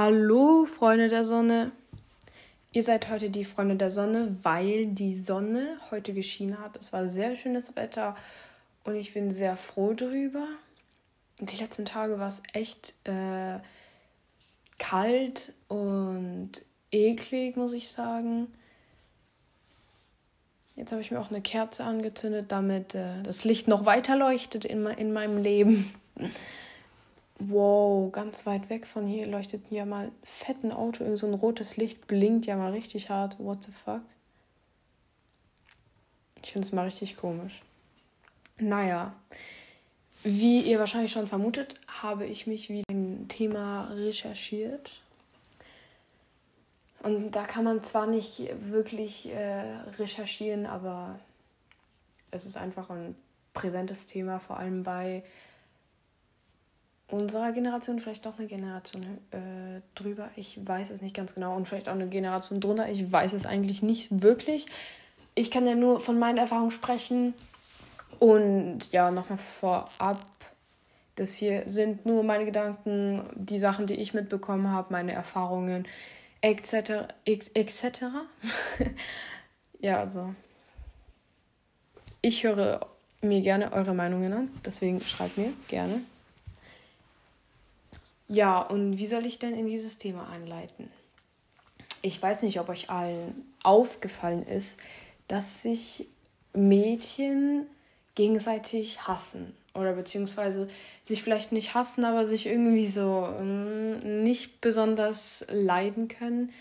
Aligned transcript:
Hallo, 0.00 0.64
Freunde 0.64 1.08
der 1.08 1.24
Sonne. 1.24 1.72
Ihr 2.70 2.84
seid 2.84 3.10
heute 3.10 3.30
die 3.30 3.44
Freunde 3.44 3.74
der 3.74 3.90
Sonne, 3.90 4.36
weil 4.44 4.86
die 4.86 5.12
Sonne 5.12 5.76
heute 5.90 6.12
geschienen 6.12 6.60
hat. 6.60 6.76
Es 6.76 6.92
war 6.92 7.08
sehr 7.08 7.34
schönes 7.34 7.74
Wetter 7.74 8.14
und 8.84 8.94
ich 8.94 9.12
bin 9.12 9.32
sehr 9.32 9.56
froh 9.56 9.94
drüber. 9.94 10.46
Die 11.40 11.56
letzten 11.56 11.84
Tage 11.84 12.20
war 12.20 12.28
es 12.28 12.44
echt 12.52 12.94
äh, 13.08 13.58
kalt 14.78 15.52
und 15.66 16.52
eklig, 16.92 17.56
muss 17.56 17.72
ich 17.72 17.88
sagen. 17.88 18.46
Jetzt 20.76 20.92
habe 20.92 21.00
ich 21.00 21.10
mir 21.10 21.18
auch 21.18 21.30
eine 21.30 21.42
Kerze 21.42 21.82
angezündet, 21.82 22.52
damit 22.52 22.94
äh, 22.94 23.20
das 23.24 23.42
Licht 23.42 23.66
noch 23.66 23.84
weiter 23.84 24.14
leuchtet 24.14 24.64
in, 24.64 24.86
in 24.86 25.12
meinem 25.12 25.42
Leben. 25.42 25.92
Wow, 27.38 28.10
ganz 28.10 28.46
weit 28.46 28.68
weg 28.68 28.86
von 28.86 29.06
hier 29.06 29.26
leuchtet 29.26 29.70
ja 29.70 29.84
mal 29.84 30.10
fett 30.24 30.64
ein 30.64 30.72
Auto. 30.72 31.04
Irgend 31.04 31.18
so 31.18 31.26
ein 31.26 31.34
rotes 31.34 31.76
Licht 31.76 32.06
blinkt 32.08 32.46
ja 32.46 32.56
mal 32.56 32.72
richtig 32.72 33.10
hart. 33.10 33.38
What 33.38 33.64
the 33.64 33.72
fuck? 33.72 34.02
Ich 36.42 36.52
finde 36.52 36.66
es 36.66 36.72
mal 36.72 36.84
richtig 36.84 37.16
komisch. 37.16 37.62
Naja, 38.58 39.14
wie 40.24 40.62
ihr 40.62 40.80
wahrscheinlich 40.80 41.12
schon 41.12 41.28
vermutet, 41.28 41.74
habe 41.86 42.26
ich 42.26 42.48
mich 42.48 42.70
wie 42.70 42.82
ein 42.90 43.26
Thema 43.28 43.84
recherchiert. 43.92 45.00
Und 47.04 47.30
da 47.32 47.44
kann 47.44 47.62
man 47.62 47.84
zwar 47.84 48.08
nicht 48.08 48.48
wirklich 48.70 49.32
äh, 49.32 49.76
recherchieren, 49.98 50.66
aber 50.66 51.20
es 52.32 52.44
ist 52.44 52.56
einfach 52.56 52.90
ein 52.90 53.14
präsentes 53.54 54.06
Thema, 54.06 54.40
vor 54.40 54.58
allem 54.58 54.82
bei 54.82 55.22
unserer 57.10 57.52
Generation, 57.52 58.00
vielleicht 58.00 58.24
noch 58.24 58.38
eine 58.38 58.46
Generation 58.46 59.02
äh, 59.30 59.80
drüber. 59.94 60.28
Ich 60.36 60.66
weiß 60.66 60.90
es 60.90 61.00
nicht 61.00 61.16
ganz 61.16 61.34
genau 61.34 61.56
und 61.56 61.66
vielleicht 61.66 61.88
auch 61.88 61.94
eine 61.94 62.08
Generation 62.08 62.60
drunter. 62.60 62.88
Ich 62.88 63.10
weiß 63.10 63.32
es 63.32 63.46
eigentlich 63.46 63.82
nicht 63.82 64.22
wirklich. 64.22 64.66
Ich 65.34 65.50
kann 65.50 65.66
ja 65.66 65.74
nur 65.74 66.00
von 66.00 66.18
meinen 66.18 66.38
Erfahrungen 66.38 66.70
sprechen. 66.70 67.34
Und 68.18 68.92
ja, 68.92 69.10
nochmal 69.10 69.38
vorab. 69.38 70.24
Das 71.14 71.34
hier 71.34 71.62
sind 71.66 72.06
nur 72.06 72.22
meine 72.22 72.44
Gedanken, 72.44 73.22
die 73.34 73.58
Sachen, 73.58 73.86
die 73.86 73.94
ich 73.94 74.14
mitbekommen 74.14 74.70
habe, 74.70 74.92
meine 74.92 75.12
Erfahrungen 75.12 75.86
etc. 76.40 77.08
etc. 77.24 78.02
ja, 79.80 79.98
also 79.98 80.34
ich 82.22 82.44
höre 82.44 82.86
mir 83.20 83.40
gerne 83.40 83.72
eure 83.72 83.94
Meinungen 83.94 84.32
an, 84.32 84.48
deswegen 84.64 85.00
schreibt 85.00 85.38
mir 85.38 85.52
gerne. 85.66 86.02
Ja, 88.28 88.60
und 88.60 88.98
wie 88.98 89.06
soll 89.06 89.24
ich 89.24 89.38
denn 89.38 89.54
in 89.54 89.66
dieses 89.66 89.96
Thema 89.96 90.28
einleiten? 90.28 90.90
Ich 92.02 92.22
weiß 92.22 92.42
nicht, 92.42 92.60
ob 92.60 92.68
euch 92.68 92.90
allen 92.90 93.46
aufgefallen 93.62 94.42
ist, 94.42 94.78
dass 95.26 95.62
sich 95.62 96.06
Mädchen 96.54 97.66
gegenseitig 98.14 99.06
hassen 99.06 99.54
oder 99.74 99.92
beziehungsweise 99.92 100.68
sich 101.02 101.22
vielleicht 101.22 101.52
nicht 101.52 101.74
hassen, 101.74 102.04
aber 102.04 102.24
sich 102.24 102.46
irgendwie 102.46 102.86
so 102.86 103.28
mm, 103.40 104.22
nicht 104.22 104.60
besonders 104.60 105.46
leiden 105.50 106.08
können. 106.08 106.52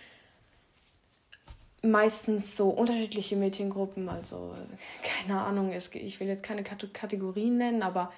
Meistens 1.81 2.55
so 2.55 2.69
unterschiedliche 2.69 3.35
Mädchengruppen, 3.35 4.07
also 4.09 4.53
keine 5.27 5.41
Ahnung, 5.41 5.71
ich 5.71 6.19
will 6.19 6.27
jetzt 6.27 6.43
keine 6.43 6.63
Kategorien 6.63 7.57
nennen, 7.57 7.81
aber 7.81 8.11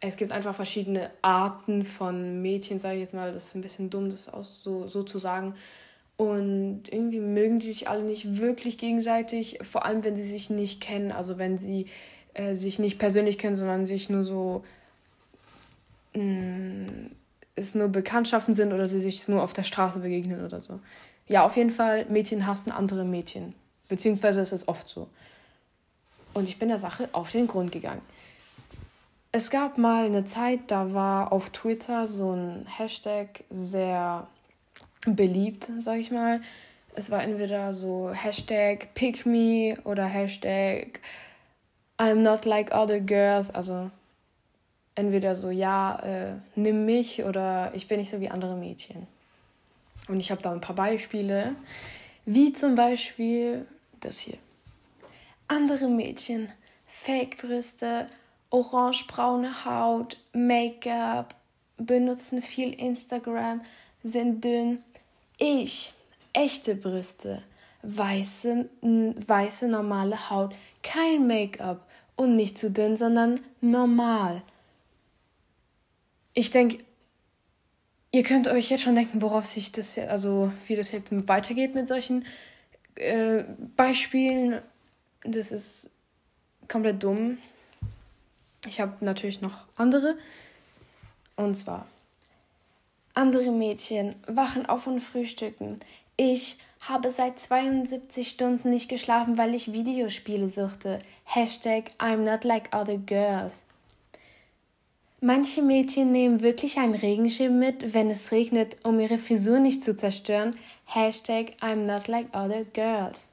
es 0.00 0.16
gibt 0.16 0.32
einfach 0.32 0.54
verschiedene 0.54 1.10
Arten 1.22 1.84
von 1.84 2.42
Mädchen, 2.42 2.78
sage 2.78 2.96
ich 2.96 3.00
jetzt 3.00 3.14
mal, 3.14 3.32
das 3.32 3.46
ist 3.46 3.54
ein 3.54 3.62
bisschen 3.62 3.90
dumm, 3.90 4.10
das 4.10 4.28
aus 4.28 4.62
so, 4.62 4.86
so 4.86 5.02
zu 5.02 5.18
sagen. 5.18 5.54
Und 6.16 6.84
irgendwie 6.90 7.20
mögen 7.20 7.58
die 7.58 7.66
sich 7.66 7.88
alle 7.88 8.02
nicht 8.02 8.38
wirklich 8.38 8.78
gegenseitig, 8.78 9.58
vor 9.62 9.84
allem 9.84 10.04
wenn 10.04 10.16
sie 10.16 10.22
sich 10.22 10.48
nicht 10.50 10.80
kennen, 10.80 11.12
also 11.12 11.38
wenn 11.38 11.58
sie 11.58 11.86
äh, 12.34 12.54
sich 12.54 12.78
nicht 12.78 12.98
persönlich 12.98 13.38
kennen, 13.38 13.54
sondern 13.54 13.86
sich 13.86 14.08
nur 14.08 14.24
so 14.24 14.64
mh, 16.14 16.22
mm, 16.22 17.10
es 17.54 17.74
nur 17.74 17.88
Bekanntschaften 17.88 18.54
sind 18.54 18.72
oder 18.72 18.86
sie 18.86 19.00
sich 19.00 19.26
nur 19.28 19.42
auf 19.42 19.54
der 19.54 19.62
Straße 19.62 19.98
begegnen 19.98 20.44
oder 20.44 20.60
so. 20.60 20.80
Ja, 21.26 21.44
auf 21.44 21.56
jeden 21.56 21.70
Fall, 21.70 22.04
Mädchen 22.06 22.46
hassen 22.46 22.70
andere 22.70 23.04
Mädchen. 23.04 23.54
Beziehungsweise 23.88 24.40
ist 24.40 24.52
es 24.52 24.68
oft 24.68 24.88
so. 24.88 25.08
Und 26.34 26.48
ich 26.48 26.58
bin 26.58 26.68
der 26.68 26.78
Sache 26.78 27.08
auf 27.12 27.32
den 27.32 27.46
Grund 27.46 27.72
gegangen. 27.72 28.02
Es 29.36 29.50
gab 29.50 29.76
mal 29.76 30.06
eine 30.06 30.24
Zeit, 30.24 30.60
da 30.68 30.94
war 30.94 31.30
auf 31.30 31.50
Twitter 31.50 32.06
so 32.06 32.32
ein 32.32 32.64
Hashtag 32.66 33.44
sehr 33.50 34.28
beliebt, 35.04 35.70
sag 35.76 35.98
ich 35.98 36.10
mal. 36.10 36.40
Es 36.94 37.10
war 37.10 37.22
entweder 37.22 37.74
so 37.74 38.10
Hashtag 38.14 38.94
Pick 38.94 39.26
Me 39.26 39.76
oder 39.84 40.06
Hashtag 40.06 41.00
I'm 41.98 42.22
not 42.22 42.46
like 42.46 42.74
other 42.74 42.98
girls, 42.98 43.50
also 43.50 43.90
entweder 44.94 45.34
so, 45.34 45.50
ja, 45.50 45.98
äh, 45.98 46.36
nimm 46.54 46.86
mich 46.86 47.22
oder 47.22 47.72
ich 47.74 47.88
bin 47.88 48.00
nicht 48.00 48.08
so 48.08 48.22
wie 48.22 48.30
andere 48.30 48.56
Mädchen. 48.56 49.06
Und 50.08 50.18
ich 50.18 50.30
habe 50.30 50.40
da 50.40 50.50
ein 50.50 50.62
paar 50.62 50.76
Beispiele, 50.76 51.54
wie 52.24 52.54
zum 52.54 52.74
Beispiel 52.74 53.66
das 54.00 54.18
hier. 54.18 54.38
Andere 55.46 55.88
Mädchen, 55.88 56.50
Fake-Brüste, 56.86 58.06
orangebraune 58.56 59.66
Haut, 59.66 60.16
Make-up, 60.32 61.34
benutzen 61.76 62.40
viel 62.40 62.72
Instagram, 62.72 63.60
sind 64.02 64.42
dünn. 64.42 64.82
Ich, 65.36 65.92
echte 66.32 66.74
Brüste, 66.74 67.42
weiße, 67.82 68.68
weiße 68.80 69.68
normale 69.68 70.30
Haut, 70.30 70.54
kein 70.82 71.26
Make-up 71.26 71.86
und 72.16 72.32
nicht 72.32 72.58
zu 72.58 72.70
dünn, 72.70 72.96
sondern 72.96 73.40
normal. 73.60 74.42
Ich 76.32 76.50
denke, 76.50 76.78
ihr 78.10 78.22
könnt 78.22 78.48
euch 78.48 78.70
jetzt 78.70 78.82
schon 78.82 78.94
denken, 78.94 79.20
worauf 79.20 79.44
sich 79.44 79.72
das, 79.72 79.98
also 79.98 80.50
wie 80.66 80.76
das 80.76 80.92
jetzt 80.92 81.10
weitergeht 81.28 81.74
mit 81.74 81.88
solchen 81.88 82.24
äh, 82.94 83.44
Beispielen. 83.76 84.62
Das 85.24 85.52
ist 85.52 85.90
komplett 86.68 87.02
dumm. 87.02 87.36
Ich 88.66 88.80
habe 88.80 89.04
natürlich 89.04 89.40
noch 89.40 89.66
andere. 89.76 90.16
Und 91.36 91.54
zwar, 91.54 91.86
andere 93.14 93.50
Mädchen 93.50 94.14
wachen 94.26 94.66
auf 94.66 94.86
und 94.86 95.00
frühstücken. 95.00 95.80
Ich 96.16 96.58
habe 96.80 97.10
seit 97.10 97.38
72 97.38 98.28
Stunden 98.28 98.70
nicht 98.70 98.88
geschlafen, 98.88 99.38
weil 99.38 99.54
ich 99.54 99.72
Videospiele 99.72 100.48
suchte. 100.48 100.98
Hashtag 101.24 101.90
I'm 101.98 102.18
not 102.18 102.44
like 102.44 102.74
other 102.74 102.98
girls. 102.98 103.64
Manche 105.20 105.62
Mädchen 105.62 106.12
nehmen 106.12 106.42
wirklich 106.42 106.78
einen 106.78 106.94
Regenschirm 106.94 107.58
mit, 107.58 107.94
wenn 107.94 108.10
es 108.10 108.32
regnet, 108.32 108.76
um 108.84 109.00
ihre 109.00 109.18
Frisur 109.18 109.58
nicht 109.58 109.82
zu 109.82 109.96
zerstören. 109.96 110.56
Hashtag 110.84 111.54
I'm 111.60 111.86
not 111.86 112.06
like 112.06 112.28
other 112.34 112.64
girls. 112.64 113.28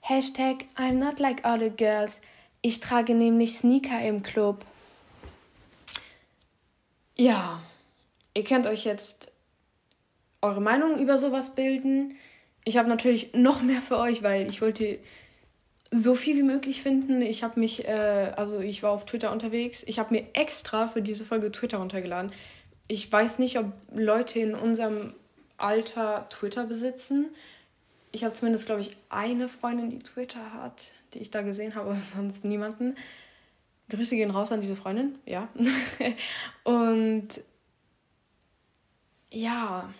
Hashtag 0.00 0.66
I'm 0.76 0.94
not 0.94 1.18
like 1.18 1.44
other 1.44 1.70
girls. 1.70 2.20
Ich 2.66 2.80
trage 2.80 3.14
nämlich 3.14 3.58
Sneaker 3.58 4.00
im 4.00 4.22
Club. 4.22 4.64
Ja, 7.14 7.60
ihr 8.32 8.42
könnt 8.42 8.66
euch 8.66 8.86
jetzt 8.86 9.30
eure 10.40 10.62
Meinung 10.62 10.98
über 10.98 11.18
sowas 11.18 11.54
bilden. 11.54 12.16
Ich 12.64 12.78
habe 12.78 12.88
natürlich 12.88 13.34
noch 13.34 13.60
mehr 13.60 13.82
für 13.82 13.98
euch, 13.98 14.22
weil 14.22 14.48
ich 14.48 14.62
wollte 14.62 14.98
so 15.90 16.14
viel 16.14 16.38
wie 16.38 16.42
möglich 16.42 16.80
finden. 16.80 17.20
Ich 17.20 17.42
habe 17.42 17.60
mich, 17.60 17.86
äh, 17.86 18.32
also 18.34 18.60
ich 18.60 18.82
war 18.82 18.92
auf 18.92 19.04
Twitter 19.04 19.30
unterwegs. 19.30 19.82
Ich 19.86 19.98
habe 19.98 20.14
mir 20.14 20.24
extra 20.32 20.86
für 20.86 21.02
diese 21.02 21.26
Folge 21.26 21.52
Twitter 21.52 21.76
runtergeladen. 21.76 22.32
Ich 22.88 23.12
weiß 23.12 23.40
nicht, 23.40 23.58
ob 23.58 23.66
Leute 23.94 24.40
in 24.40 24.54
unserem 24.54 25.12
Alter 25.58 26.30
Twitter 26.30 26.64
besitzen. 26.64 27.26
Ich 28.10 28.24
habe 28.24 28.32
zumindest, 28.32 28.64
glaube 28.64 28.80
ich, 28.80 28.96
eine 29.10 29.50
Freundin, 29.50 29.90
die 29.90 29.98
Twitter 29.98 30.54
hat, 30.54 30.84
die 31.14 31.20
ich 31.20 31.30
da 31.30 31.42
gesehen 31.42 31.74
habe, 31.74 31.94
sonst 32.16 32.44
niemanden. 32.44 32.96
Grüße 33.90 34.16
gehen 34.16 34.30
raus 34.30 34.50
an 34.52 34.60
diese 34.60 34.76
Freundin, 34.76 35.18
ja. 35.26 35.48
Und 36.64 37.28
ja, 39.30 39.92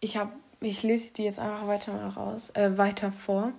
ich 0.00 0.16
habe, 0.16 0.32
ich 0.60 0.82
lese 0.82 1.12
die 1.12 1.24
jetzt 1.24 1.38
einfach 1.38 1.66
weiter 1.66 1.92
mal 1.92 2.08
raus, 2.08 2.50
äh, 2.50 2.76
weiter 2.78 3.12
vor. 3.12 3.52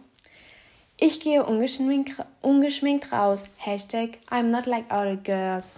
Ich 0.98 1.20
gehe 1.20 1.46
ungeschminkt, 1.46 2.24
ungeschminkt 2.42 3.12
raus. 3.12 3.44
Hashtag 3.58 4.18
I'm 4.30 4.44
not 4.44 4.66
like 4.66 4.86
other 4.86 5.18
girls. 5.18 5.74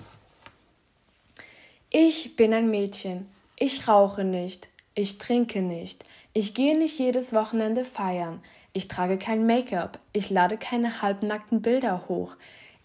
Ich 1.89 2.35
bin 2.35 2.53
ein 2.53 2.69
Mädchen. 2.69 3.27
Ich 3.55 3.87
rauche 3.87 4.23
nicht. 4.23 4.69
Ich 4.93 5.17
trinke 5.17 5.61
nicht. 5.61 6.05
Ich 6.33 6.53
gehe 6.53 6.77
nicht 6.77 6.99
jedes 6.99 7.33
Wochenende 7.33 7.83
feiern. 7.83 8.41
Ich 8.73 8.87
trage 8.87 9.17
kein 9.17 9.45
Make-up. 9.45 9.99
Ich 10.13 10.29
lade 10.29 10.57
keine 10.57 11.01
halbnackten 11.01 11.61
Bilder 11.61 12.07
hoch. 12.07 12.35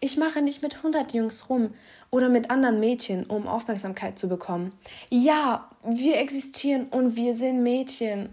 Ich 0.00 0.17
mache 0.17 0.43
nicht 0.43 0.62
mit 0.62 0.76
100 0.79 1.14
Jungs 1.14 1.49
rum 1.49 1.75
oder 2.11 2.29
mit 2.29 2.50
anderen 2.50 2.81
Mädchen, 2.81 3.25
um 3.25 3.46
Aufmerksamkeit 3.46 4.19
zu 4.19 4.29
bekommen. 4.29 4.73
Ja, 5.11 5.70
wir 5.84 6.19
existieren 6.19 6.88
und 6.88 7.14
wir 7.14 7.34
sind 7.34 7.62
Mädchen. 7.62 8.29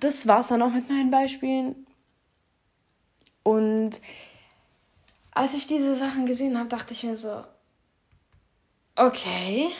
Das 0.00 0.26
war's 0.26 0.48
dann 0.48 0.62
auch 0.62 0.72
mit 0.72 0.88
meinen 0.88 1.10
Beispielen. 1.10 1.86
Und 3.42 3.98
als 5.32 5.54
ich 5.54 5.66
diese 5.66 5.98
Sachen 5.98 6.26
gesehen 6.26 6.58
habe, 6.58 6.68
dachte 6.68 6.92
ich 6.92 7.02
mir 7.02 7.16
so, 7.16 7.42
okay, 8.94 9.70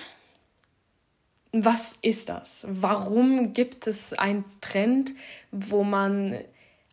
was 1.52 1.94
ist 2.02 2.28
das? 2.28 2.66
Warum 2.68 3.52
gibt 3.52 3.86
es 3.86 4.12
einen 4.12 4.44
Trend, 4.60 5.14
wo 5.50 5.82
man 5.82 6.38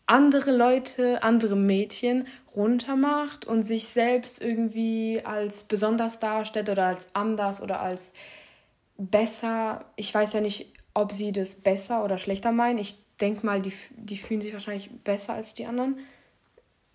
andere 0.06 0.56
Leute, 0.56 1.24
andere 1.24 1.56
Mädchen 1.56 2.28
runtermacht 2.56 3.46
und 3.46 3.64
sich 3.64 3.88
selbst 3.88 4.42
irgendwie 4.42 5.22
als 5.24 5.64
besonders 5.64 6.20
darstellt 6.20 6.70
oder 6.70 6.86
als 6.88 7.08
anders 7.14 7.62
oder 7.62 7.82
als 7.82 8.14
besser? 8.98 9.86
Ich 9.96 10.14
weiß 10.14 10.34
ja 10.34 10.42
nicht, 10.42 10.74
ob 10.94 11.12
sie 11.12 11.32
das 11.32 11.56
besser 11.56 12.04
oder 12.04 12.18
schlechter 12.18 12.52
meinen. 12.52 12.80
Ich 12.80 12.96
denke 13.20 13.46
mal, 13.46 13.62
die, 13.62 13.74
die 13.92 14.18
fühlen 14.18 14.42
sich 14.42 14.54
wahrscheinlich 14.54 14.90
besser 15.04 15.34
als 15.34 15.54
die 15.54 15.66
anderen. 15.66 16.00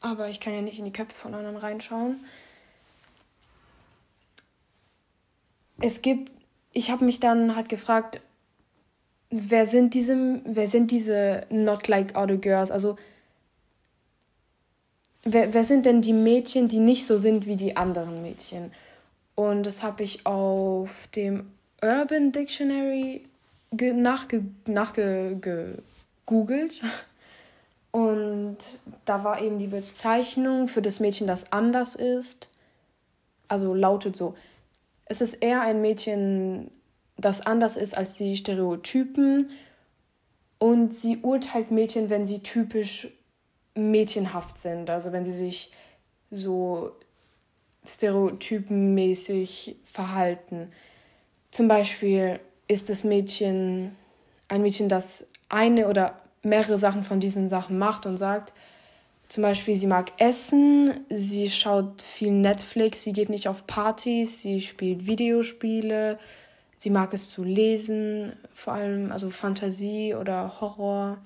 Aber 0.00 0.28
ich 0.28 0.40
kann 0.40 0.54
ja 0.54 0.62
nicht 0.62 0.78
in 0.78 0.86
die 0.86 0.92
Köpfe 0.92 1.14
von 1.14 1.34
anderen 1.34 1.56
reinschauen. 1.56 2.24
Es 5.82 6.02
gibt, 6.02 6.30
ich 6.72 6.90
habe 6.90 7.04
mich 7.04 7.20
dann 7.20 7.56
halt 7.56 7.68
gefragt, 7.68 8.20
wer 9.30 9.66
sind 9.66 9.94
diese, 9.94 10.40
wer 10.44 10.68
sind 10.68 10.90
diese 10.90 11.46
Not 11.50 11.88
Like 11.88 12.16
Other 12.16 12.36
Girls? 12.36 12.70
Also, 12.70 12.96
wer, 15.22 15.54
wer 15.54 15.64
sind 15.64 15.86
denn 15.86 16.02
die 16.02 16.12
Mädchen, 16.12 16.68
die 16.68 16.78
nicht 16.78 17.06
so 17.06 17.18
sind 17.18 17.46
wie 17.46 17.56
die 17.56 17.76
anderen 17.76 18.22
Mädchen? 18.22 18.72
Und 19.34 19.64
das 19.64 19.82
habe 19.82 20.02
ich 20.02 20.26
auf 20.26 21.08
dem 21.14 21.50
Urban 21.82 22.32
Dictionary 22.32 23.22
nachge, 23.72 24.44
nachgegoogelt. 24.66 26.82
Und 27.92 28.58
da 29.04 29.24
war 29.24 29.42
eben 29.42 29.58
die 29.58 29.66
Bezeichnung 29.66 30.68
für 30.68 30.82
das 30.82 31.00
Mädchen, 31.00 31.26
das 31.26 31.52
anders 31.52 31.96
ist. 31.96 32.48
Also 33.48 33.74
lautet 33.74 34.16
so. 34.16 34.36
Es 35.10 35.20
ist 35.20 35.42
eher 35.42 35.60
ein 35.60 35.80
Mädchen, 35.80 36.70
das 37.16 37.40
anders 37.40 37.76
ist 37.76 37.98
als 37.98 38.14
die 38.14 38.36
Stereotypen. 38.36 39.50
Und 40.58 40.94
sie 40.94 41.18
urteilt 41.18 41.72
Mädchen, 41.72 42.10
wenn 42.10 42.26
sie 42.26 42.44
typisch 42.44 43.08
mädchenhaft 43.74 44.58
sind. 44.58 44.88
Also 44.88 45.10
wenn 45.10 45.24
sie 45.24 45.32
sich 45.32 45.72
so 46.30 46.92
stereotypenmäßig 47.84 49.80
verhalten. 49.84 50.70
Zum 51.50 51.66
Beispiel 51.66 52.38
ist 52.68 52.88
das 52.88 53.02
Mädchen 53.02 53.96
ein 54.46 54.62
Mädchen, 54.62 54.88
das 54.88 55.26
eine 55.48 55.88
oder 55.88 56.20
mehrere 56.44 56.78
Sachen 56.78 57.02
von 57.02 57.18
diesen 57.18 57.48
Sachen 57.48 57.78
macht 57.78 58.06
und 58.06 58.16
sagt, 58.16 58.52
zum 59.30 59.42
Beispiel, 59.44 59.76
sie 59.76 59.86
mag 59.86 60.12
essen, 60.18 61.06
sie 61.08 61.48
schaut 61.48 62.02
viel 62.02 62.32
Netflix, 62.32 63.04
sie 63.04 63.12
geht 63.12 63.28
nicht 63.28 63.46
auf 63.46 63.64
Partys, 63.68 64.42
sie 64.42 64.60
spielt 64.60 65.06
Videospiele, 65.06 66.18
sie 66.76 66.90
mag 66.90 67.14
es 67.14 67.30
zu 67.30 67.44
lesen, 67.44 68.32
vor 68.52 68.72
allem 68.72 69.12
also 69.12 69.30
Fantasie 69.30 70.16
oder 70.16 70.60
Horror. 70.60 71.18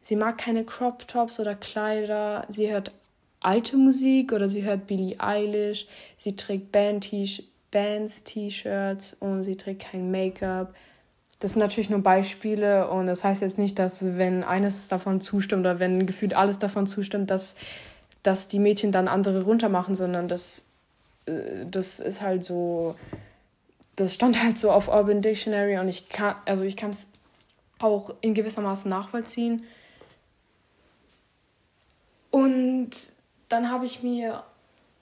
Sie 0.00 0.16
mag 0.16 0.38
keine 0.38 0.64
Crop 0.64 1.06
Tops 1.06 1.38
oder 1.38 1.54
Kleider, 1.54 2.46
sie 2.48 2.72
hört 2.72 2.92
alte 3.40 3.76
Musik 3.76 4.32
oder 4.32 4.48
sie 4.48 4.62
hört 4.62 4.86
Billie 4.86 5.20
Eilish, 5.20 5.86
sie 6.16 6.36
trägt 6.36 6.72
Bands-T-Shirts 6.72 9.18
und 9.20 9.44
sie 9.44 9.56
trägt 9.56 9.82
kein 9.82 10.10
Make-up. 10.10 10.74
Das 11.40 11.52
sind 11.52 11.60
natürlich 11.60 11.90
nur 11.90 12.00
Beispiele 12.00 12.88
und 12.88 13.06
das 13.06 13.24
heißt 13.24 13.42
jetzt 13.42 13.58
nicht, 13.58 13.78
dass 13.78 13.98
wenn 14.02 14.44
eines 14.44 14.88
davon 14.88 15.20
zustimmt 15.20 15.60
oder 15.60 15.78
wenn 15.78 16.06
gefühlt 16.06 16.34
alles 16.34 16.58
davon 16.58 16.86
zustimmt, 16.86 17.30
dass, 17.30 17.54
dass 18.22 18.48
die 18.48 18.58
Mädchen 18.58 18.92
dann 18.92 19.08
andere 19.08 19.42
runtermachen, 19.42 19.94
sondern 19.94 20.28
das, 20.28 20.64
äh, 21.26 21.66
das 21.66 22.00
ist 22.00 22.22
halt 22.22 22.44
so, 22.44 22.94
das 23.96 24.14
stand 24.14 24.42
halt 24.42 24.58
so 24.58 24.70
auf 24.70 24.88
Urban 24.88 25.22
Dictionary 25.22 25.78
und 25.78 25.88
ich 25.88 26.08
kann, 26.08 26.36
also 26.46 26.64
es 26.64 27.08
auch 27.78 28.14
in 28.20 28.34
gewissermaßen 28.34 28.88
nachvollziehen. 28.88 29.64
Und 32.30 32.90
dann 33.48 33.70
habe 33.70 33.86
ich 33.86 34.02
mir 34.02 34.42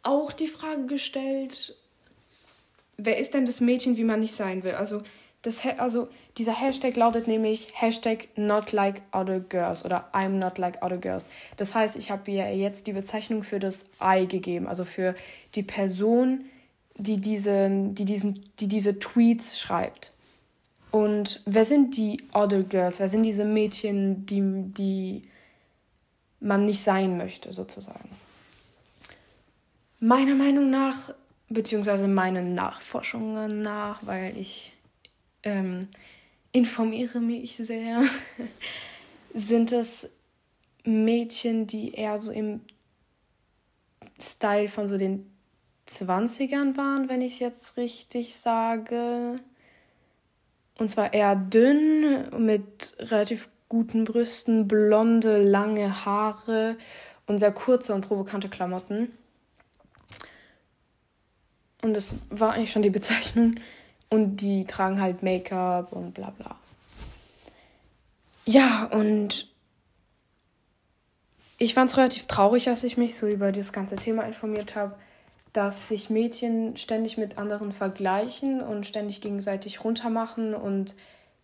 auch 0.02 0.32
die 0.32 0.49
Frage 0.49 0.87
gestellt, 0.87 1.76
wer 2.96 3.19
ist 3.19 3.35
denn 3.35 3.44
das 3.44 3.61
Mädchen, 3.61 3.96
wie 3.96 4.05
man 4.05 4.20
nicht 4.20 4.35
sein 4.35 4.64
will? 4.64 4.75
Also 4.75 5.02
das, 5.43 5.61
also 5.79 6.09
dieser 6.39 6.53
Hashtag 6.53 6.97
lautet 6.97 7.27
nämlich 7.27 7.69
Hashtag 7.75 8.29
not 8.37 8.71
like 8.71 9.03
other 9.12 9.41
girls 9.41 9.85
oder 9.85 10.09
I'm 10.12 10.39
not 10.39 10.56
like 10.56 10.81
other 10.83 10.99
girls. 10.99 11.29
Das 11.56 11.75
heißt, 11.75 11.97
ich 11.97 12.12
habe 12.12 12.31
ihr 12.31 12.56
jetzt 12.56 12.87
die 12.87 12.93
Bezeichnung 12.93 13.43
für 13.43 13.59
das 13.59 13.85
I 14.00 14.27
gegeben, 14.27 14.69
also 14.69 14.85
für 14.85 15.17
die 15.56 15.65
Person, 15.65 16.44
die, 16.97 17.21
diese, 17.21 17.69
die, 17.71 18.05
diesen, 18.05 18.50
die 18.61 18.69
diese 18.69 19.00
Tweets 19.00 19.59
schreibt. 19.59 20.12
Und 20.93 21.43
wer 21.45 21.65
sind 21.65 21.97
die 21.97 22.23
other 22.33 22.62
girls? 22.62 23.00
Wer 23.00 23.09
sind 23.09 23.25
diese 23.25 23.45
Mädchen, 23.45 24.27
die, 24.27 24.43
die 24.73 25.25
man 26.38 26.67
nicht 26.67 26.83
sein 26.83 27.17
möchte, 27.17 27.53
sozusagen? 27.53 28.11
Meiner 29.99 30.35
Meinung 30.35 30.71
nach, 30.71 31.15
beziehungsweise 31.49 32.06
meinen 32.06 32.55
Nachforschungen 32.55 33.62
nach, 33.62 34.00
weil 34.06 34.37
ich 34.37 34.72
ähm, 35.43 35.89
informiere 36.53 37.21
mich 37.21 37.56
sehr, 37.56 38.03
sind 39.35 39.73
es 39.73 40.11
Mädchen, 40.85 41.67
die 41.67 41.94
eher 41.94 42.19
so 42.19 42.33
im 42.33 42.61
Style 44.21 44.69
von 44.69 44.89
so 44.89 44.99
den 44.99 45.31
20ern 45.89 46.77
waren, 46.77 47.09
wenn 47.09 47.23
ich 47.23 47.35
es 47.35 47.39
jetzt 47.41 47.77
richtig 47.77 48.37
sage. 48.37 49.41
Und 50.79 50.91
zwar 50.91 51.12
eher 51.12 51.37
dünn, 51.37 52.45
mit 52.45 52.97
relativ 52.99 53.49
guten 53.69 54.05
Brüsten, 54.05 54.69
blonde, 54.69 55.43
lange 55.43 56.05
Haare 56.05 56.77
und 57.27 57.38
sehr 57.38 57.53
kurze 57.53 57.95
und 57.95 58.06
provokante 58.06 58.49
Klamotten. 58.49 59.12
Und 61.83 61.95
das 61.95 62.16
war 62.31 62.52
eigentlich 62.52 62.73
schon 62.73 62.83
die 62.83 62.90
Bezeichnung. 62.90 63.55
Und 64.12 64.42
die 64.42 64.66
tragen 64.66 65.00
halt 65.00 65.23
Make-up 65.23 65.90
und 65.90 66.12
bla 66.12 66.28
bla. 66.28 66.54
Ja, 68.45 68.90
und 68.92 69.49
ich 71.57 71.73
fand 71.73 71.90
es 71.90 71.97
relativ 71.97 72.26
traurig, 72.26 72.69
als 72.69 72.85
ich 72.85 72.99
mich 72.99 73.16
so 73.16 73.26
über 73.26 73.52
das 73.52 73.73
ganze 73.73 73.97
Thema 73.97 74.25
informiert 74.25 74.76
habe, 74.76 74.97
dass 75.54 75.88
sich 75.88 76.11
Mädchen 76.11 76.76
ständig 76.76 77.16
mit 77.16 77.38
anderen 77.38 77.73
vergleichen 77.73 78.61
und 78.61 78.87
ständig 78.87 79.23
gegenseitig 79.23 79.83
runtermachen 79.83 80.54
und 80.54 80.95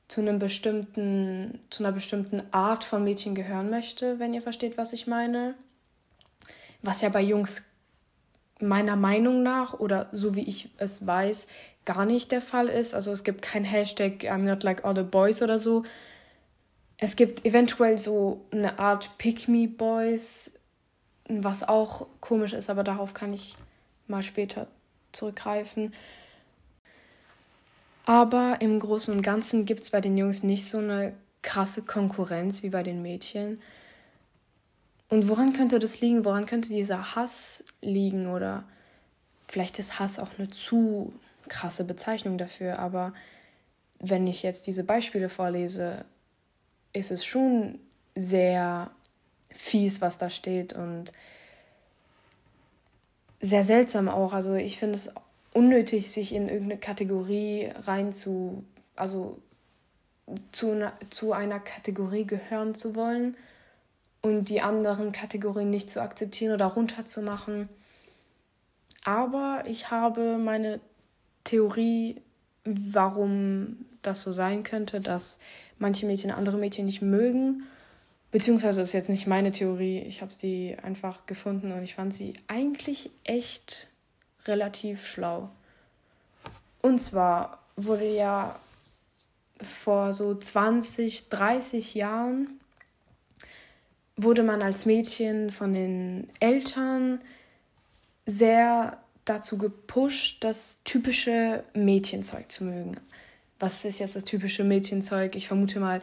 zu 0.08 0.20
einem 0.20 0.38
bestimmten, 0.38 1.60
zu 1.70 1.82
einer 1.82 1.92
bestimmten 1.92 2.42
Art 2.50 2.84
von 2.84 3.02
Mädchen 3.02 3.34
gehören 3.34 3.70
möchte, 3.70 4.18
wenn 4.18 4.34
ihr 4.34 4.42
versteht, 4.42 4.76
was 4.76 4.92
ich 4.92 5.06
meine. 5.06 5.54
Was 6.82 7.00
ja 7.00 7.08
bei 7.08 7.22
Jungs 7.22 7.67
meiner 8.60 8.96
Meinung 8.96 9.42
nach 9.42 9.74
oder 9.74 10.08
so 10.12 10.34
wie 10.34 10.42
ich 10.42 10.70
es 10.78 11.06
weiß, 11.06 11.46
gar 11.84 12.04
nicht 12.04 12.32
der 12.32 12.40
Fall 12.40 12.68
ist. 12.68 12.94
Also 12.94 13.12
es 13.12 13.24
gibt 13.24 13.42
kein 13.42 13.64
Hashtag 13.64 14.24
I'm 14.24 14.38
not 14.38 14.62
like 14.62 14.84
other 14.84 15.04
boys 15.04 15.42
oder 15.42 15.58
so. 15.58 15.84
Es 16.98 17.16
gibt 17.16 17.46
eventuell 17.46 17.96
so 17.96 18.44
eine 18.50 18.78
Art 18.78 19.16
Pick 19.18 19.48
Me 19.48 19.68
Boys, 19.68 20.52
was 21.28 21.66
auch 21.66 22.06
komisch 22.20 22.52
ist, 22.52 22.70
aber 22.70 22.82
darauf 22.82 23.14
kann 23.14 23.32
ich 23.32 23.56
mal 24.08 24.22
später 24.22 24.66
zurückgreifen. 25.12 25.94
Aber 28.04 28.56
im 28.60 28.80
Großen 28.80 29.14
und 29.14 29.22
Ganzen 29.22 29.64
gibt 29.64 29.80
es 29.80 29.90
bei 29.90 30.00
den 30.00 30.16
Jungs 30.16 30.42
nicht 30.42 30.66
so 30.66 30.78
eine 30.78 31.14
krasse 31.42 31.82
Konkurrenz 31.82 32.62
wie 32.62 32.70
bei 32.70 32.82
den 32.82 33.02
Mädchen. 33.02 33.60
Und 35.08 35.28
woran 35.28 35.52
könnte 35.52 35.78
das 35.78 36.00
liegen? 36.00 36.24
Woran 36.24 36.46
könnte 36.46 36.68
dieser 36.68 37.14
Hass 37.14 37.64
liegen? 37.80 38.26
Oder 38.28 38.64
vielleicht 39.46 39.78
ist 39.78 39.98
Hass 39.98 40.18
auch 40.18 40.30
eine 40.38 40.48
zu 40.48 41.12
krasse 41.48 41.84
Bezeichnung 41.84 42.36
dafür, 42.38 42.78
aber 42.78 43.14
wenn 44.00 44.26
ich 44.26 44.42
jetzt 44.42 44.66
diese 44.66 44.84
Beispiele 44.84 45.28
vorlese, 45.28 46.04
ist 46.92 47.10
es 47.10 47.24
schon 47.24 47.78
sehr 48.14 48.90
fies, 49.50 50.00
was 50.00 50.18
da 50.18 50.30
steht 50.30 50.72
und 50.72 51.12
sehr 53.40 53.64
seltsam 53.64 54.08
auch. 54.08 54.34
Also 54.34 54.54
ich 54.54 54.78
finde 54.78 54.94
es 54.94 55.12
unnötig, 55.52 56.10
sich 56.10 56.34
in 56.34 56.48
irgendeine 56.48 56.78
Kategorie 56.78 57.72
rein 57.86 58.12
zu, 58.12 58.62
also 58.94 59.38
zu, 60.52 60.90
zu 61.10 61.32
einer 61.32 61.60
Kategorie 61.60 62.26
gehören 62.26 62.74
zu 62.74 62.94
wollen 62.94 63.36
und 64.22 64.48
die 64.48 64.60
anderen 64.60 65.12
Kategorien 65.12 65.70
nicht 65.70 65.90
zu 65.90 66.02
akzeptieren 66.02 66.54
oder 66.54 66.66
runterzumachen. 66.66 67.68
Aber 69.04 69.62
ich 69.66 69.90
habe 69.90 70.38
meine 70.38 70.80
Theorie, 71.44 72.20
warum 72.64 73.86
das 74.02 74.22
so 74.22 74.32
sein 74.32 74.62
könnte, 74.62 75.00
dass 75.00 75.38
manche 75.78 76.06
Mädchen 76.06 76.30
andere 76.30 76.58
Mädchen 76.58 76.84
nicht 76.84 77.02
mögen. 77.02 77.62
Beziehungsweise 78.30 78.82
ist 78.82 78.92
jetzt 78.92 79.08
nicht 79.08 79.26
meine 79.26 79.52
Theorie, 79.52 80.00
ich 80.00 80.20
habe 80.20 80.32
sie 80.32 80.76
einfach 80.82 81.24
gefunden 81.26 81.72
und 81.72 81.82
ich 81.82 81.94
fand 81.94 82.12
sie 82.12 82.34
eigentlich 82.46 83.10
echt 83.24 83.88
relativ 84.44 85.06
schlau. 85.06 85.48
Und 86.82 86.98
zwar 87.00 87.60
wurde 87.76 88.08
ja 88.12 88.54
vor 89.62 90.12
so 90.12 90.34
20, 90.34 91.30
30 91.30 91.94
Jahren 91.94 92.57
wurde 94.18 94.42
man 94.42 94.60
als 94.62 94.84
Mädchen 94.84 95.50
von 95.50 95.72
den 95.72 96.28
Eltern 96.40 97.20
sehr 98.26 98.98
dazu 99.24 99.56
gepusht, 99.56 100.44
das 100.44 100.80
typische 100.84 101.64
Mädchenzeug 101.72 102.50
zu 102.50 102.64
mögen. 102.64 102.96
Was 103.60 103.84
ist 103.84 104.00
jetzt 104.00 104.16
das 104.16 104.24
typische 104.24 104.64
Mädchenzeug? 104.64 105.36
Ich 105.36 105.46
vermute 105.46 105.80
mal 105.80 106.02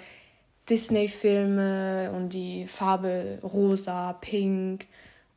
Disney-Filme 0.69 2.12
und 2.15 2.29
die 2.29 2.65
Farbe 2.67 3.39
rosa, 3.43 4.13
pink 4.13 4.88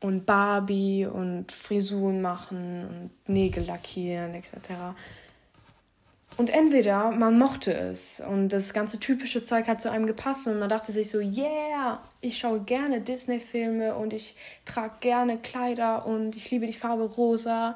und 0.01 0.25
Barbie 0.25 1.07
und 1.07 1.51
Frisuren 1.51 2.23
machen 2.23 3.11
und 3.27 3.35
Nägel 3.35 3.65
lackieren 3.65 4.35
etc. 4.35 4.95
Und 6.37 6.51
entweder 6.51 7.11
man 7.11 7.37
mochte 7.37 7.73
es 7.73 8.21
und 8.21 8.51
das 8.51 8.73
ganze 8.73 9.01
typische 9.01 9.43
Zeug 9.43 9.67
hat 9.67 9.81
zu 9.81 9.91
einem 9.91 10.07
gepasst 10.07 10.47
und 10.47 10.61
man 10.61 10.69
dachte 10.69 10.93
sich 10.93 11.11
so, 11.11 11.19
yeah, 11.19 12.01
ich 12.21 12.39
schaue 12.39 12.61
gerne 12.61 13.01
Disney-Filme 13.01 13.97
und 13.97 14.13
ich 14.13 14.37
trage 14.65 14.95
gerne 15.01 15.39
Kleider 15.39 16.07
und 16.07 16.37
ich 16.37 16.51
liebe 16.51 16.67
die 16.67 16.73
Farbe 16.73 17.05
rosa. 17.05 17.75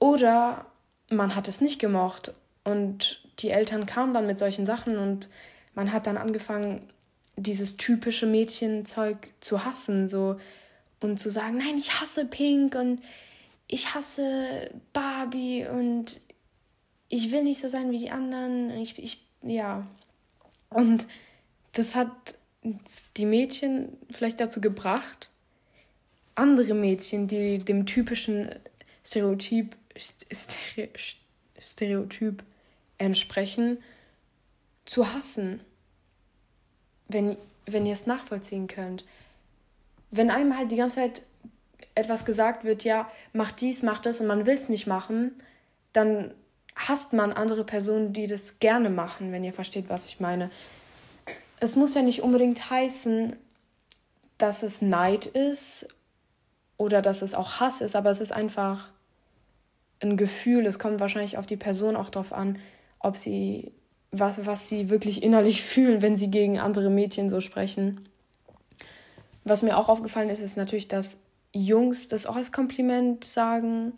Oder 0.00 0.66
man 1.08 1.36
hat 1.36 1.46
es 1.46 1.60
nicht 1.60 1.78
gemocht 1.78 2.34
und 2.64 3.22
die 3.38 3.50
Eltern 3.50 3.86
kamen 3.86 4.12
dann 4.12 4.26
mit 4.26 4.38
solchen 4.38 4.66
Sachen 4.66 4.98
und 4.98 5.28
man 5.74 5.92
hat 5.92 6.08
dann 6.08 6.16
angefangen, 6.16 6.88
dieses 7.36 7.76
typische 7.76 8.26
Mädchenzeug 8.26 9.32
zu 9.40 9.64
hassen, 9.64 10.08
so 10.08 10.36
und 11.00 11.18
zu 11.18 11.30
sagen, 11.30 11.58
nein, 11.58 11.78
ich 11.78 12.00
hasse 12.00 12.24
Pink 12.26 12.74
und 12.74 13.00
ich 13.68 13.94
hasse 13.94 14.70
Barbie 14.92 15.66
und 15.66 16.20
ich 17.12 17.30
will 17.30 17.42
nicht 17.42 17.60
so 17.60 17.68
sein 17.68 17.90
wie 17.90 17.98
die 17.98 18.10
anderen. 18.10 18.70
Ich, 18.70 18.98
ich, 18.98 19.22
ja. 19.42 19.86
Und 20.70 21.06
das 21.72 21.94
hat 21.94 22.10
die 23.18 23.26
Mädchen 23.26 23.98
vielleicht 24.10 24.40
dazu 24.40 24.62
gebracht, 24.62 25.28
andere 26.34 26.72
Mädchen, 26.72 27.28
die 27.28 27.58
dem 27.58 27.84
typischen 27.84 28.48
Stereotyp, 29.04 29.76
Stereotyp 31.60 32.42
entsprechen, 32.96 33.76
zu 34.86 35.12
hassen. 35.12 35.60
Wenn, 37.08 37.36
wenn 37.66 37.84
ihr 37.84 37.92
es 37.92 38.06
nachvollziehen 38.06 38.68
könnt. 38.68 39.04
Wenn 40.10 40.30
einem 40.30 40.56
halt 40.56 40.72
die 40.72 40.76
ganze 40.76 40.96
Zeit 40.96 41.22
etwas 41.94 42.24
gesagt 42.24 42.64
wird, 42.64 42.84
ja, 42.84 43.06
mach 43.34 43.52
dies, 43.52 43.82
mach 43.82 43.98
das 43.98 44.22
und 44.22 44.28
man 44.28 44.46
will 44.46 44.54
es 44.54 44.70
nicht 44.70 44.86
machen, 44.86 45.32
dann 45.92 46.32
hasst 46.74 47.12
man 47.12 47.32
andere 47.32 47.64
Personen, 47.64 48.12
die 48.12 48.26
das 48.26 48.58
gerne 48.58 48.90
machen, 48.90 49.32
wenn 49.32 49.44
ihr 49.44 49.52
versteht, 49.52 49.88
was 49.88 50.06
ich 50.06 50.20
meine. 50.20 50.50
Es 51.60 51.76
muss 51.76 51.94
ja 51.94 52.02
nicht 52.02 52.22
unbedingt 52.22 52.70
heißen, 52.70 53.36
dass 54.38 54.62
es 54.62 54.82
Neid 54.82 55.26
ist 55.26 55.86
oder 56.76 57.02
dass 57.02 57.22
es 57.22 57.34
auch 57.34 57.60
Hass 57.60 57.80
ist, 57.80 57.94
aber 57.94 58.10
es 58.10 58.20
ist 58.20 58.32
einfach 58.32 58.90
ein 60.00 60.16
Gefühl. 60.16 60.66
Es 60.66 60.78
kommt 60.78 60.98
wahrscheinlich 60.98 61.38
auf 61.38 61.46
die 61.46 61.56
Person 61.56 61.94
auch 61.94 62.10
drauf 62.10 62.32
an, 62.32 62.58
ob 62.98 63.16
sie 63.16 63.72
was, 64.10 64.44
was 64.46 64.68
sie 64.68 64.90
wirklich 64.90 65.22
innerlich 65.22 65.62
fühlen, 65.64 66.02
wenn 66.02 66.16
sie 66.16 66.30
gegen 66.30 66.58
andere 66.58 66.90
Mädchen 66.90 67.30
so 67.30 67.40
sprechen. 67.40 68.08
Was 69.44 69.62
mir 69.62 69.76
auch 69.76 69.88
aufgefallen 69.88 70.30
ist, 70.30 70.40
ist 70.40 70.56
natürlich, 70.56 70.88
dass 70.88 71.16
Jungs 71.52 72.08
das 72.08 72.26
auch 72.26 72.36
als 72.36 72.52
Kompliment 72.52 73.24
sagen. 73.24 73.94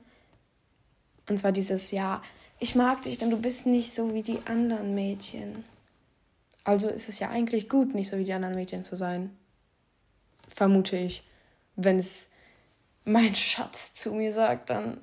Und 1.28 1.38
zwar 1.38 1.52
dieses, 1.52 1.90
ja, 1.90 2.22
ich 2.64 2.74
mag 2.74 3.02
dich, 3.02 3.18
denn 3.18 3.28
du 3.28 3.38
bist 3.38 3.66
nicht 3.66 3.92
so 3.92 4.14
wie 4.14 4.22
die 4.22 4.40
anderen 4.46 4.94
Mädchen. 4.94 5.66
Also 6.64 6.88
ist 6.88 7.10
es 7.10 7.18
ja 7.18 7.28
eigentlich 7.28 7.68
gut, 7.68 7.94
nicht 7.94 8.08
so 8.08 8.16
wie 8.16 8.24
die 8.24 8.32
anderen 8.32 8.54
Mädchen 8.54 8.82
zu 8.82 8.96
sein. 8.96 9.36
Vermute 10.48 10.96
ich. 10.96 11.24
Wenn 11.76 11.98
es 11.98 12.30
mein 13.04 13.34
Schatz 13.34 13.92
zu 13.92 14.14
mir 14.14 14.32
sagt, 14.32 14.70
dann 14.70 14.96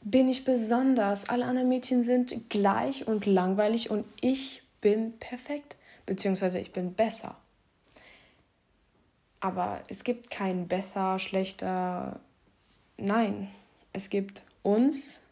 bin 0.00 0.28
ich 0.28 0.44
besonders. 0.44 1.28
Alle 1.28 1.44
anderen 1.44 1.68
Mädchen 1.68 2.02
sind 2.02 2.50
gleich 2.50 3.06
und 3.06 3.24
langweilig 3.24 3.88
und 3.88 4.04
ich 4.20 4.64
bin 4.80 5.16
perfekt. 5.20 5.76
Beziehungsweise 6.06 6.58
ich 6.58 6.72
bin 6.72 6.94
besser. 6.94 7.36
Aber 9.38 9.80
es 9.86 10.02
gibt 10.02 10.28
kein 10.28 10.66
besser, 10.66 11.20
schlechter. 11.20 12.18
Nein, 12.96 13.48
es 13.92 14.10
gibt 14.10 14.42
uns 14.64 15.22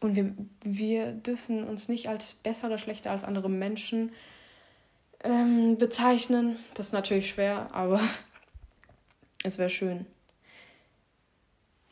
und 0.00 0.14
wir, 0.14 0.34
wir 0.62 1.12
dürfen 1.12 1.64
uns 1.64 1.88
nicht 1.88 2.08
als 2.08 2.34
besser 2.34 2.68
oder 2.68 2.78
schlechter 2.78 3.10
als 3.10 3.24
andere 3.24 3.50
Menschen 3.50 4.12
ähm, 5.24 5.76
bezeichnen. 5.76 6.56
Das 6.74 6.86
ist 6.86 6.92
natürlich 6.92 7.28
schwer, 7.28 7.70
aber 7.72 8.00
es 9.44 9.58
wäre 9.58 9.70
schön. 9.70 10.06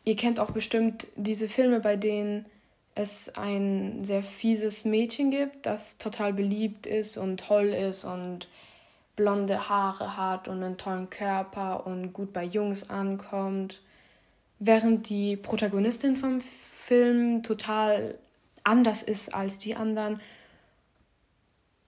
Ihr 0.05 0.17
kennt 0.17 0.39
auch 0.39 0.53
bestimmt 0.53 1.09
diese 1.17 1.49
Filme, 1.49 1.81
bei 1.81 1.97
denen 1.97 2.47
es 2.95 3.35
ein 3.37 4.05
sehr 4.05 4.23
fieses 4.23 4.85
Mädchen 4.85 5.31
gibt, 5.31 5.67
das 5.67 5.99
total 5.99 6.33
beliebt 6.33 6.87
ist 6.87 7.19
und 7.19 7.41
toll 7.41 7.67
ist 7.67 8.05
und 8.05 8.49
blonde 9.17 9.69
Haare 9.69 10.17
hat 10.17 10.49
und 10.49 10.63
einen 10.63 10.77
tollen 10.77 11.11
Körper 11.11 11.87
und 11.87 12.13
gut 12.13 12.33
bei 12.33 12.45
Jungs 12.45 12.89
ankommt. 12.89 13.83
Während 14.59 15.09
die 15.09 15.37
Protagonistin 15.37 16.17
vom 16.17 16.41
Film 16.87 17.43
total 17.43 18.17
anders 18.63 19.03
ist 19.03 19.35
als 19.35 19.59
die 19.59 19.75
anderen. 19.75 20.21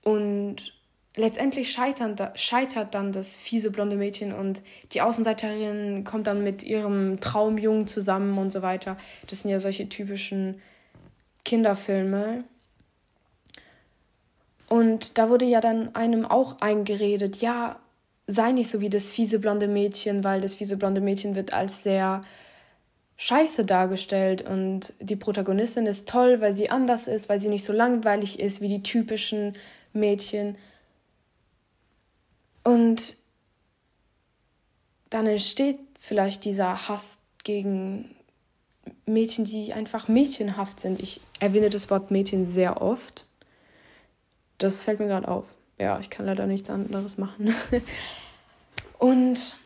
Und 0.03 0.75
letztendlich 1.15 1.71
scheitern, 1.71 2.17
scheitert 2.35 2.97
dann 2.97 3.13
das 3.13 3.37
fiese 3.37 3.71
blonde 3.71 3.95
Mädchen 3.95 4.33
und 4.33 4.63
die 4.93 5.01
Außenseiterin 5.01 6.03
kommt 6.03 6.27
dann 6.27 6.43
mit 6.43 6.65
ihrem 6.65 7.21
Traumjungen 7.21 7.87
zusammen 7.87 8.39
und 8.39 8.51
so 8.51 8.61
weiter. 8.63 8.97
Das 9.29 9.43
sind 9.43 9.53
ja 9.53 9.61
solche 9.61 9.89
typischen 9.89 10.61
Kinderfilme. 11.45 12.43
Und 14.69 15.17
da 15.17 15.31
wurde 15.31 15.45
ja 15.45 15.61
dann 15.61 15.95
einem 15.95 16.27
auch 16.27 16.61
eingeredet, 16.61 17.37
ja, 17.37 17.79
sei 18.27 18.51
nicht 18.51 18.69
so 18.69 18.81
wie 18.81 18.91
das 18.91 19.11
fiese 19.11 19.39
blonde 19.39 19.69
Mädchen, 19.69 20.25
weil 20.25 20.41
das 20.41 20.57
fiese 20.57 20.77
blonde 20.77 21.01
Mädchen 21.01 21.37
wird 21.37 21.53
als 21.53 21.85
sehr 21.85 22.21
scheiße 23.19 23.67
dargestellt 23.67 24.43
und 24.43 24.95
die 25.01 25.17
Protagonistin 25.17 25.87
ist 25.87 26.09
toll, 26.09 26.41
weil 26.41 26.53
sie 26.53 26.71
anders 26.71 27.09
ist, 27.09 27.29
weil 27.29 27.41
sie 27.41 27.49
nicht 27.49 27.65
so 27.65 27.73
langweilig 27.73 28.39
ist 28.39 28.61
wie 28.61 28.69
die 28.69 28.83
typischen 28.83 29.57
Mädchen. 29.93 30.57
Und 32.63 33.17
dann 35.11 35.27
entsteht 35.27 35.81
vielleicht 35.99 36.45
dieser 36.45 36.89
Hass 36.89 37.19
gegen 37.43 38.15
Mädchen, 39.05 39.45
die 39.45 39.73
einfach 39.73 40.07
mädchenhaft 40.07 40.81
sind. 40.81 41.01
Ich 41.01 41.21
erwähne 41.41 41.71
das 41.71 41.91
Wort 41.91 42.13
Mädchen 42.13 42.47
sehr 42.47 42.81
oft. 42.81 43.25
Das 44.59 44.85
fällt 44.85 45.01
mir 45.01 45.09
gerade 45.09 45.27
auf. 45.27 45.45
Ja, 45.77 45.99
ich 45.99 46.09
kann 46.09 46.27
leider 46.27 46.47
nichts 46.47 46.71
anderes 46.71 47.19
machen. 47.19 47.53
Und 48.99 49.57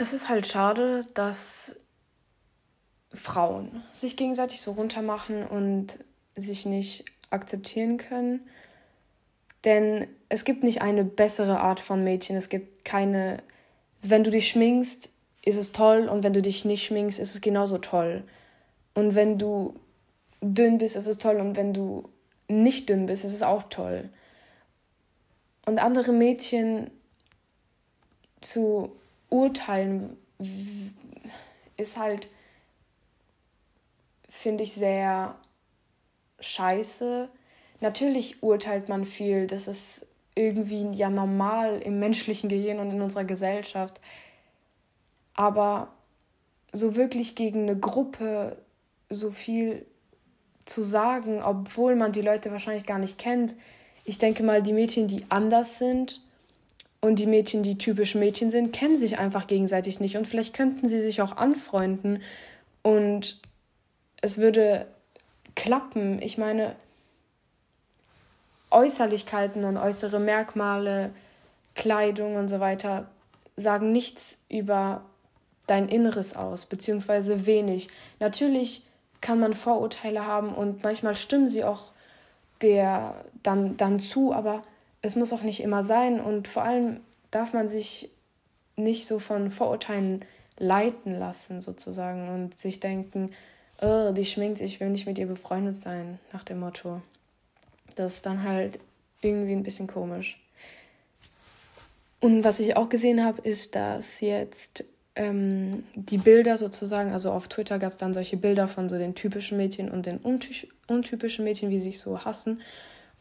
es 0.00 0.14
ist 0.14 0.28
halt 0.28 0.46
schade, 0.46 1.06
dass 1.12 1.76
Frauen 3.12 3.82
sich 3.90 4.16
gegenseitig 4.16 4.62
so 4.62 4.72
runtermachen 4.72 5.46
und 5.46 5.98
sich 6.34 6.64
nicht 6.64 7.04
akzeptieren 7.28 7.98
können. 7.98 8.48
Denn 9.64 10.06
es 10.30 10.44
gibt 10.44 10.64
nicht 10.64 10.80
eine 10.80 11.04
bessere 11.04 11.60
Art 11.60 11.80
von 11.80 12.02
Mädchen. 12.02 12.36
Es 12.36 12.48
gibt 12.48 12.84
keine. 12.84 13.42
Wenn 14.00 14.24
du 14.24 14.30
dich 14.30 14.48
schminkst, 14.48 15.10
ist 15.44 15.56
es 15.56 15.72
toll. 15.72 16.08
Und 16.08 16.24
wenn 16.24 16.32
du 16.32 16.40
dich 16.40 16.64
nicht 16.64 16.84
schminkst, 16.84 17.18
ist 17.18 17.34
es 17.34 17.40
genauso 17.42 17.76
toll. 17.76 18.24
Und 18.94 19.14
wenn 19.14 19.38
du 19.38 19.74
dünn 20.40 20.78
bist, 20.78 20.96
ist 20.96 21.06
es 21.08 21.18
toll. 21.18 21.36
Und 21.36 21.56
wenn 21.56 21.74
du 21.74 22.08
nicht 22.48 22.88
dünn 22.88 23.04
bist, 23.04 23.24
ist 23.24 23.34
es 23.34 23.42
auch 23.42 23.64
toll. 23.64 24.08
Und 25.66 25.78
andere 25.78 26.12
Mädchen 26.12 26.90
zu 28.40 28.92
urteilen 29.30 30.16
ist 31.76 31.96
halt, 31.96 32.28
finde 34.28 34.64
ich, 34.64 34.74
sehr 34.74 35.36
scheiße. 36.40 37.28
Natürlich 37.80 38.42
urteilt 38.42 38.88
man 38.88 39.04
viel, 39.04 39.46
das 39.46 39.68
ist 39.68 40.06
irgendwie 40.34 40.90
ja 40.92 41.10
normal 41.10 41.80
im 41.80 41.98
menschlichen 41.98 42.48
Gehirn 42.48 42.78
und 42.78 42.90
in 42.90 43.02
unserer 43.02 43.24
Gesellschaft. 43.24 44.00
Aber 45.34 45.88
so 46.72 46.96
wirklich 46.96 47.34
gegen 47.34 47.62
eine 47.62 47.78
Gruppe 47.78 48.56
so 49.08 49.30
viel 49.30 49.86
zu 50.64 50.82
sagen, 50.82 51.42
obwohl 51.42 51.96
man 51.96 52.12
die 52.12 52.22
Leute 52.22 52.52
wahrscheinlich 52.52 52.86
gar 52.86 52.98
nicht 52.98 53.18
kennt. 53.18 53.54
Ich 54.04 54.18
denke 54.18 54.42
mal, 54.42 54.62
die 54.62 54.72
Mädchen, 54.72 55.08
die 55.08 55.26
anders 55.28 55.78
sind 55.78 56.20
und 57.00 57.18
die 57.18 57.26
Mädchen, 57.26 57.62
die 57.62 57.78
typisch 57.78 58.14
Mädchen 58.14 58.50
sind, 58.50 58.72
kennen 58.72 58.98
sich 58.98 59.18
einfach 59.18 59.46
gegenseitig 59.46 60.00
nicht 60.00 60.16
und 60.16 60.26
vielleicht 60.26 60.54
könnten 60.54 60.88
sie 60.88 61.00
sich 61.00 61.22
auch 61.22 61.36
anfreunden 61.36 62.22
und 62.82 63.40
es 64.20 64.38
würde 64.38 64.86
klappen. 65.54 66.20
Ich 66.20 66.38
meine, 66.38 66.76
Äußerlichkeiten 68.70 69.64
und 69.64 69.76
äußere 69.76 70.20
Merkmale, 70.20 71.10
Kleidung 71.74 72.36
und 72.36 72.48
so 72.48 72.60
weiter 72.60 73.08
sagen 73.56 73.92
nichts 73.92 74.44
über 74.48 75.02
dein 75.66 75.88
Inneres 75.88 76.36
aus, 76.36 76.66
beziehungsweise 76.66 77.46
wenig. 77.46 77.88
Natürlich 78.18 78.82
kann 79.20 79.38
man 79.38 79.54
Vorurteile 79.54 80.24
haben 80.24 80.54
und 80.54 80.82
manchmal 80.82 81.16
stimmen 81.16 81.48
sie 81.48 81.64
auch 81.64 81.92
der 82.62 83.14
dann, 83.42 83.76
dann 83.76 84.00
zu, 84.00 84.32
aber 84.32 84.62
es 85.02 85.16
muss 85.16 85.32
auch 85.32 85.42
nicht 85.42 85.60
immer 85.60 85.82
sein 85.82 86.20
und 86.20 86.48
vor 86.48 86.62
allem 86.62 87.00
darf 87.30 87.52
man 87.52 87.68
sich 87.68 88.10
nicht 88.76 89.06
so 89.06 89.18
von 89.18 89.50
Vorurteilen 89.50 90.24
leiten 90.58 91.18
lassen 91.18 91.60
sozusagen 91.60 92.28
und 92.28 92.58
sich 92.58 92.80
denken, 92.80 93.30
oh, 93.80 94.12
die 94.12 94.24
schminkt 94.24 94.58
sich, 94.58 94.74
ich 94.74 94.80
will 94.80 94.90
nicht 94.90 95.06
mit 95.06 95.18
ihr 95.18 95.26
befreundet 95.26 95.74
sein, 95.74 96.18
nach 96.32 96.44
dem 96.44 96.60
Motto. 96.60 97.00
Das 97.96 98.14
ist 98.14 98.26
dann 98.26 98.42
halt 98.42 98.78
irgendwie 99.22 99.52
ein 99.52 99.62
bisschen 99.62 99.86
komisch. 99.86 100.38
Und 102.20 102.44
was 102.44 102.60
ich 102.60 102.76
auch 102.76 102.90
gesehen 102.90 103.24
habe, 103.24 103.40
ist, 103.48 103.74
dass 103.74 104.20
jetzt 104.20 104.84
ähm, 105.16 105.84
die 105.94 106.18
Bilder 106.18 106.58
sozusagen, 106.58 107.12
also 107.12 107.32
auf 107.32 107.48
Twitter 107.48 107.78
gab 107.78 107.92
es 107.92 107.98
dann 107.98 108.12
solche 108.12 108.36
Bilder 108.36 108.68
von 108.68 108.88
so 108.88 108.98
den 108.98 109.14
typischen 109.14 109.56
Mädchen 109.56 109.90
und 109.90 110.04
den 110.04 110.18
untypischen 110.18 111.44
Mädchen, 111.44 111.70
wie 111.70 111.78
sie 111.78 111.90
sich 111.90 112.00
so 112.00 112.24
hassen. 112.24 112.60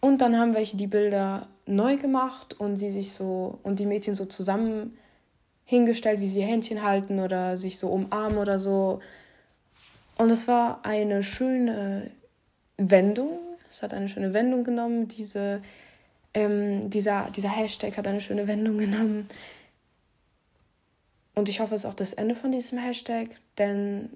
Und 0.01 0.19
dann 0.19 0.37
haben 0.37 0.53
welche 0.53 0.77
die 0.77 0.87
Bilder 0.87 1.47
neu 1.69 1.97
gemacht 1.97 2.59
und 2.59 2.75
sie 2.75 2.91
sich 2.91 3.13
so 3.13 3.59
und 3.63 3.79
die 3.79 3.85
Mädchen 3.85 4.15
so 4.15 4.25
zusammen 4.25 4.97
hingestellt, 5.65 6.19
wie 6.19 6.27
sie 6.27 6.41
Händchen 6.41 6.83
halten 6.83 7.19
oder 7.19 7.57
sich 7.57 7.77
so 7.77 7.89
umarmen 7.89 8.39
oder 8.39 8.59
so. 8.59 9.01
Und 10.17 10.31
es 10.31 10.47
war 10.47 10.83
eine 10.83 11.23
schöne 11.23 12.11
Wendung. 12.77 13.39
Es 13.69 13.83
hat 13.83 13.93
eine 13.93 14.09
schöne 14.09 14.33
Wendung 14.33 14.63
genommen. 14.63 15.07
Diese, 15.07 15.61
ähm, 16.33 16.89
dieser, 16.89 17.29
dieser 17.29 17.49
Hashtag 17.49 17.97
hat 17.97 18.07
eine 18.07 18.19
schöne 18.19 18.47
Wendung 18.47 18.79
genommen. 18.79 19.29
Und 21.35 21.49
ich 21.49 21.59
hoffe, 21.59 21.75
es 21.75 21.83
ist 21.83 21.89
auch 21.89 21.93
das 21.93 22.13
Ende 22.13 22.35
von 22.35 22.51
diesem 22.51 22.79
Hashtag, 22.79 23.29
denn 23.57 24.09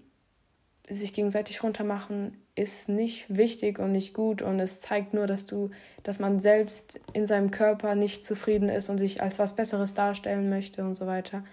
sich 0.90 1.14
gegenseitig 1.14 1.64
runtermachen 1.64 2.43
ist 2.56 2.88
nicht 2.88 3.26
wichtig 3.36 3.80
und 3.80 3.92
nicht 3.92 4.14
gut 4.14 4.42
und 4.42 4.60
es 4.60 4.80
zeigt 4.80 5.14
nur, 5.14 5.26
dass 5.26 5.46
du, 5.46 5.72
dass 6.04 6.20
man 6.20 6.40
selbst 6.40 7.00
in 7.14 7.26
seinem 7.26 7.50
Körper 7.50 7.96
nicht 7.96 8.26
zufrieden 8.26 8.70
ist 8.70 8.90
und 8.90 9.00
sich 9.00 9.22
als 9.22 9.40
was 9.40 9.56
Besseres 9.56 9.94
darstellen 9.94 10.50
möchte 10.50 10.84
und 10.84 10.94
so 10.94 11.08
weiter. 11.08 11.44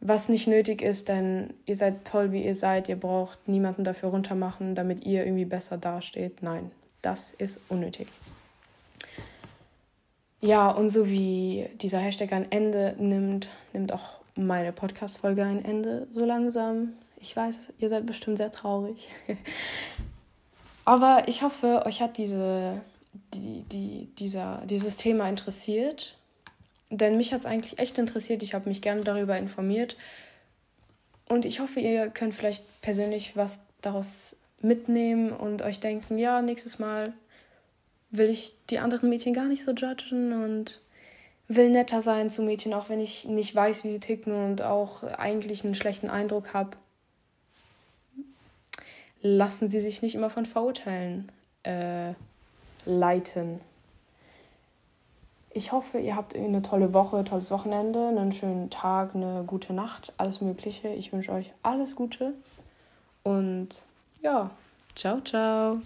Was 0.00 0.30
nicht 0.30 0.46
nötig 0.46 0.80
ist, 0.80 1.10
denn 1.10 1.52
ihr 1.66 1.76
seid 1.76 2.06
toll, 2.06 2.32
wie 2.32 2.42
ihr 2.42 2.54
seid. 2.54 2.88
Ihr 2.88 2.96
braucht 2.96 3.48
niemanden 3.48 3.84
dafür 3.84 4.08
runtermachen, 4.08 4.74
damit 4.74 5.04
ihr 5.04 5.26
irgendwie 5.26 5.44
besser 5.44 5.76
dasteht. 5.76 6.42
Nein, 6.42 6.70
das 7.02 7.34
ist 7.36 7.60
unnötig. 7.68 8.08
Ja, 10.40 10.70
und 10.70 10.88
so 10.88 11.10
wie 11.10 11.68
dieser 11.82 11.98
Hashtag 11.98 12.32
ein 12.32 12.50
Ende 12.50 12.94
nimmt, 12.98 13.50
nimmt 13.74 13.92
auch 13.92 14.20
meine 14.36 14.72
Podcast-Folge 14.72 15.44
ein 15.44 15.62
Ende 15.62 16.06
so 16.10 16.24
langsam. 16.24 16.94
Ich 17.20 17.36
weiß, 17.36 17.74
ihr 17.78 17.90
seid 17.90 18.06
bestimmt 18.06 18.38
sehr 18.38 18.50
traurig. 18.50 19.10
Aber 20.90 21.28
ich 21.28 21.42
hoffe, 21.42 21.86
euch 21.86 22.02
hat 22.02 22.18
diese, 22.18 22.80
die, 23.32 23.62
die, 23.70 24.08
dieser, 24.18 24.60
dieses 24.64 24.96
Thema 24.96 25.28
interessiert. 25.28 26.16
Denn 26.90 27.16
mich 27.16 27.32
hat 27.32 27.38
es 27.38 27.46
eigentlich 27.46 27.78
echt 27.78 27.96
interessiert. 27.96 28.42
Ich 28.42 28.54
habe 28.54 28.68
mich 28.68 28.82
gerne 28.82 29.02
darüber 29.02 29.38
informiert. 29.38 29.96
Und 31.28 31.44
ich 31.44 31.60
hoffe, 31.60 31.78
ihr 31.78 32.08
könnt 32.08 32.34
vielleicht 32.34 32.64
persönlich 32.80 33.36
was 33.36 33.60
daraus 33.82 34.34
mitnehmen 34.62 35.30
und 35.30 35.62
euch 35.62 35.78
denken, 35.78 36.18
ja, 36.18 36.42
nächstes 36.42 36.80
Mal 36.80 37.12
will 38.10 38.28
ich 38.28 38.56
die 38.68 38.80
anderen 38.80 39.10
Mädchen 39.10 39.32
gar 39.32 39.46
nicht 39.46 39.62
so 39.62 39.70
judgen 39.70 40.42
und 40.42 40.80
will 41.46 41.70
netter 41.70 42.00
sein 42.00 42.30
zu 42.30 42.42
Mädchen, 42.42 42.74
auch 42.74 42.88
wenn 42.88 42.98
ich 42.98 43.26
nicht 43.26 43.54
weiß, 43.54 43.84
wie 43.84 43.92
sie 43.92 44.00
ticken 44.00 44.32
und 44.32 44.62
auch 44.62 45.04
eigentlich 45.04 45.64
einen 45.64 45.76
schlechten 45.76 46.10
Eindruck 46.10 46.52
habe. 46.52 46.76
Lassen 49.22 49.68
Sie 49.68 49.80
sich 49.80 50.02
nicht 50.02 50.14
immer 50.14 50.30
von 50.30 50.46
Vorurteilen 50.46 51.30
äh, 51.62 52.14
leiten. 52.84 53.60
Ich 55.52 55.72
hoffe, 55.72 55.98
ihr 55.98 56.14
habt 56.14 56.36
eine 56.36 56.62
tolle 56.62 56.94
Woche, 56.94 57.24
tolles 57.24 57.50
Wochenende, 57.50 58.08
einen 58.08 58.32
schönen 58.32 58.70
Tag, 58.70 59.14
eine 59.14 59.42
gute 59.46 59.72
Nacht, 59.72 60.12
alles 60.16 60.40
Mögliche. 60.40 60.88
Ich 60.88 61.12
wünsche 61.12 61.32
euch 61.32 61.52
alles 61.62 61.96
Gute 61.96 62.34
und 63.24 63.82
ja, 64.22 64.50
ciao, 64.94 65.20
ciao. 65.20 65.80